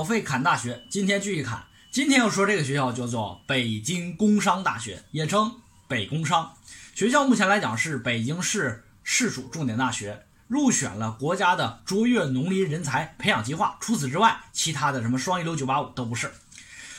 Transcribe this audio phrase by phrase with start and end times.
[0.00, 1.62] 保费砍大学，今天继续砍。
[1.90, 5.56] 今天要说这个学校叫做北京工商大学，也称
[5.88, 6.54] 北工商。
[6.94, 13.76] 学校目前来讲是北京市市属重点大学，入选了国家的卓越农林人才培养计划。
[13.78, 16.32] 除此之外，其他的什么双一流、九八五都不是。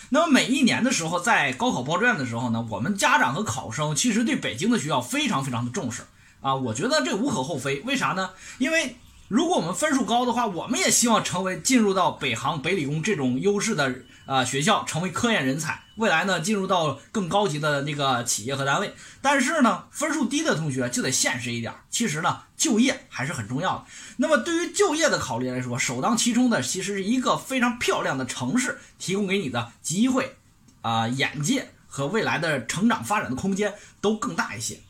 [0.09, 6.03] 那么每一年的时候，在高考报志愿的时候呢，我们家长和考生其实对北京的学校非常非常的重视
[6.41, 6.53] 啊。
[6.53, 8.29] 我觉得这无可厚非，为啥呢？
[8.59, 8.95] 因为
[9.31, 18.93] 如果我们分数高的话，我们也希望成为进入到北航、北理工这种优势的啊学校，成为科研人才，未来呢进入到更高级的那个企业和单位。
[19.21, 23.85] 但是呢，分数低的同学就得现实一点，其实呢就业还是很重要的。
[24.17, 30.35] 那么对于就业的考虑来说，首当其冲的其实是一个非常漂亮的城市提供给你的机会
[30.81, 34.81] 啊、眼界和未来的成长发展的空间都更大一些。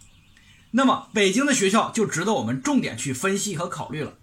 [0.72, 4.14] 那么北京的学校就值得我们重点去分析和考虑了。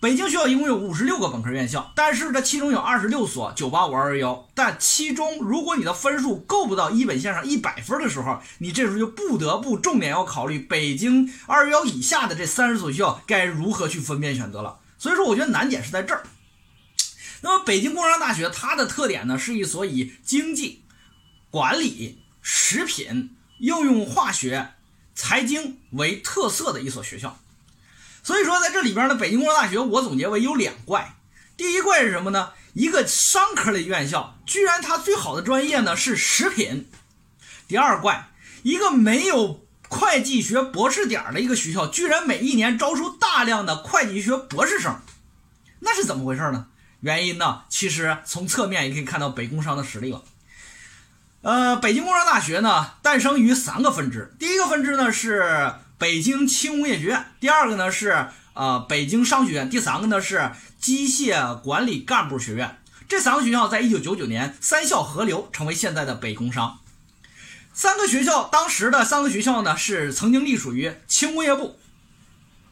[0.00, 14.78] 北京学校一共有五十六个本科院校，但是这其中有二十六所九八五二幺，但其中如果你的分数够不到一本线上一百分的时候，你这时候就不得不重点要考虑北京二幺以下的这三十所学校该如何去分辨选择了。
[14.96, 16.22] 所以说，我觉得难点是在这儿。
[17.42, 20.82] 那么，北京工商大学它的特点呢，是一所以经济、
[21.50, 24.70] 管理、食品、应用化学、
[25.14, 27.38] 财经为特色的一所学校。
[28.22, 31.16] 所以说，在这里边呢，北京工商大学我总结为有两怪。
[31.56, 32.52] 第一怪是什么呢？
[32.72, 36.88] 一个商科类院校，居然它最好的专业呢是食品。
[37.66, 38.28] 第二怪，
[38.62, 45.00] 一个没有会计学博士点的一个学校，居然每一年招收大量的会计学博士生，
[45.80, 46.68] 那是怎么回事呢？
[47.00, 50.22] 原因呢，其实从侧面也可以看到北工商的实力了。
[51.42, 55.72] 呃，北京工商大学呢，诞生于三个分支，第一个分支呢是。
[56.00, 62.78] 北京轻工业学院，第二个呢是呃北京商学院，第三个呢是机械管理干部学院。
[63.06, 66.78] 这三个学校在一九九九年三校合流，成为现在的北工商。
[67.74, 71.78] 三个学校当时的三个学校呢是曾经隶属于轻工业部、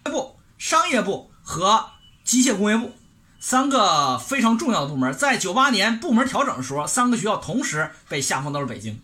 [0.05, 1.91] 部商业部和
[2.25, 2.95] 机械工业部
[3.39, 5.13] 三个非常重要的部门。
[5.13, 8.99] 在九八年部门调整的时候，三个学校同时被下放到了北京。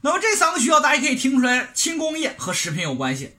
[0.00, 3.32] 那么这三个学校，大家可以听出来，轻工业和食品有关系，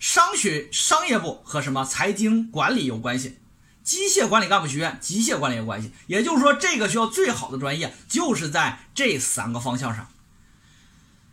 [0.00, 3.38] 商学商业部和什么财经管理有关系，
[3.84, 5.92] 机械管理干部学院机械管理有关系。
[6.08, 10.08] 也就是说，这个学校最好的专业就是在这三个方向上。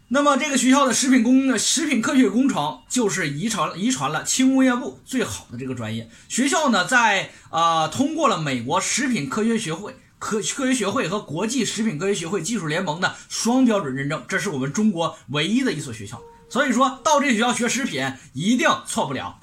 [0.09, 6.07] 那么这个学校的食品工食品科学工程就是遗传遗传了轻工业部最好的这个专业。
[6.29, 9.97] 学校呢，在呃通过了美国食品科学学会。
[10.19, 16.21] 科科学学会和国际食品科学学会技术联盟的双标准认证，这是我们中国唯一的一所学校。
[16.49, 19.39] 所以说到这学校学食品一定错不了，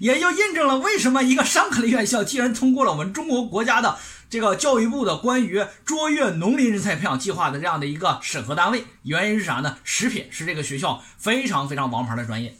[0.00, 3.96] 也就印证了为什么一个商科类院校既然通过了我们中国国家的
[4.28, 9.78] 这个教育部的关于卓越农林人才培养计划的这样的一个审核单位，原因是啥呢？
[9.84, 12.54] 食品是这个学校非常非常王牌的专业。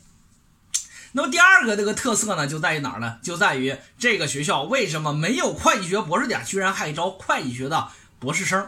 [1.13, 3.17] 那么第二个这个特色呢，就在于哪儿呢？
[3.23, 7.89] 就在于这个学校为什么没有会计学博士点，居然还招会计学的
[8.19, 8.67] 博士生？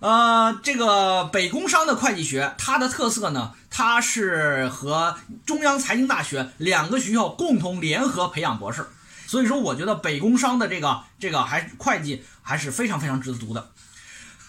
[0.00, 5.16] 呃，这个北工商的会计学，它的特色呢，它是和
[5.46, 8.86] 中央财经大学两个学校共同联合培养博士。
[9.26, 13.70] 所以说，我觉得北工商的这个这个还会计还是非常非常值得读的。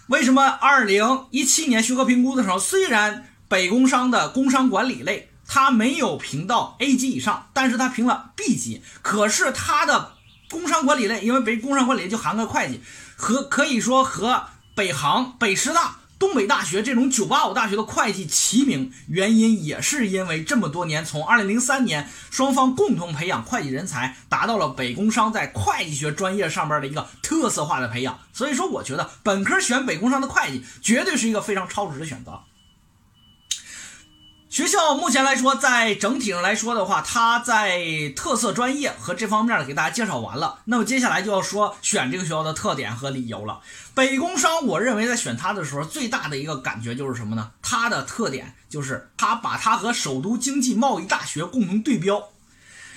[0.07, 5.30] 为什么二零一七年学科评估的时候，虽然北工商的工商管理类。
[5.53, 8.81] 他没有评到 A 级以上，但是他评了 B 级。
[9.01, 10.13] 可是他的
[10.49, 12.79] 工商管理类，因为北工商管理就含个会计，
[13.17, 14.45] 和可以说和
[14.75, 18.93] 北航、北师大、东北大学这种985大学的会计齐名。
[19.09, 28.17] 原因也是因为这么多年，从2003年双方共同培养会计人才，达到了北工商在会计学专业上边的一个特色化的培养。
[28.31, 32.39] 所以说，我觉得本科选北工商的会计，绝对是一个非常超值的选择。
[34.51, 40.59] 学校目前来说，在整体上来说的话，它在特色专业和这方面给大家介绍完了。
[40.65, 43.61] 那么接下来就要说选这个学校的特点和理由了。
[43.95, 47.51] 北工商，我认为在选它的时候，最大的一个感觉就是什么呢？
[47.61, 52.27] 它的特点就是它把它和首都经济贸易大学共同对标，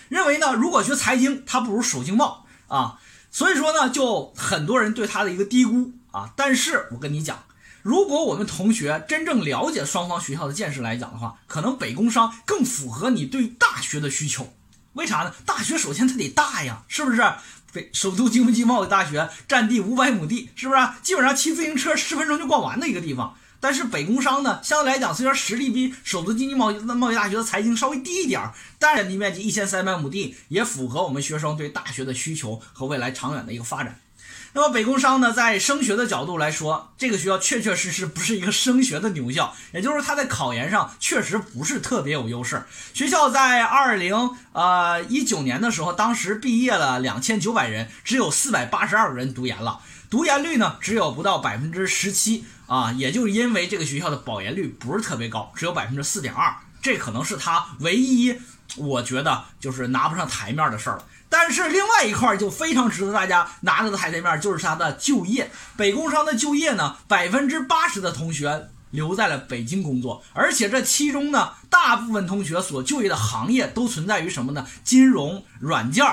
[0.08, 2.98] 认为呢，如果学财经，它不如首经贸啊。
[3.30, 6.30] 所以说呢，就很多人对它的一个低估啊。
[6.34, 7.44] 但是我跟你讲。
[7.82, 14.54] 如果我们同学真正了解双方学校的见识来讲的话，可能北工商更符合你对大学的需求。
[14.94, 15.34] 为啥呢？
[15.44, 17.22] 大学首先它得大呀，是不是？
[17.74, 20.80] 北首都经济贸易大学占地五百亩地，是不是？
[21.02, 23.36] 基本上骑自行车十分钟就逛完的一个地方。
[23.58, 33.98] 但是北工商呢，相对来讲，虽然实力比首都经济贸易贸易大学的财经稍微低一点儿，但占地面积一千三百亩地，也符合我们学生对大学的需求和未来长远的一个发展。
[34.56, 42.64] 那么北工商呢，在升学的角度来说，这个学校确确实实不是一个升学的牛校，也就是它在考研上确实不是特别有优势。
[42.92, 56.54] 学校在二零呃一九年的时候，当时毕业了两千九百人，只有四百八十二个人读研了，读研率呢只有不到百分之十七啊，也就是因为这个学校的保研率不是特别高，只有百分之四点二，
[56.84, 58.38] 这可能是他唯一
[58.76, 61.06] 我觉得就是拿不上台面的事儿了。
[61.30, 65.50] 但是另外一块就非常值得大家拿着的台面，就是他的就业。
[65.78, 74.66] 北工商的就业呢，百分之八十的同学留在了北京工作，而且这其中呢，大部分同学所就业的行业都存在于什么呢？
[74.84, 76.04] 金融、软件、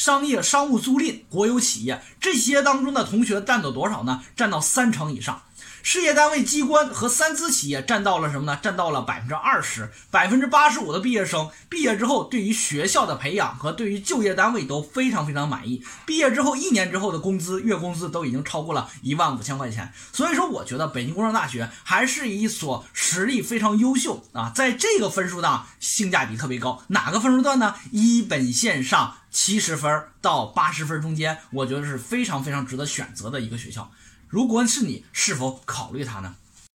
[0.00, 4.22] 商业、商务租赁、国有企业这些当中的同学占到多少呢？
[4.34, 5.42] 占到三成以上。
[5.82, 8.58] 事业单位、机关和三资企业占到了什么呢？
[8.62, 15.84] 占到了百分之二十，百分之八十五的毕业生毕业之后，对于学校的培养和对于就业单位都非常非常满意。
[16.06, 19.92] 毕业之后一年之后的工资，月工资都已经超过了一万五千块钱。
[20.12, 26.82] 所以说，我觉得北京工商大学还是一所实力非常优秀啊，在这个分数档性价比特别高。
[26.88, 27.74] 哪个分数段呢？
[27.90, 33.90] 一本线上七十分到八十分中间，我觉得是非常非常值得选择的一个学校。
[34.28, 36.36] 如果是你，是否考虑它呢？